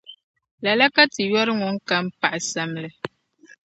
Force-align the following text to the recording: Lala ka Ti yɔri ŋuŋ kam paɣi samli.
Lala 0.63 0.85
ka 0.95 1.03
Ti 1.13 1.23
yɔri 1.31 1.51
ŋuŋ 1.59 1.75
kam 1.87 2.05
paɣi 2.19 2.39
samli. 2.51 2.89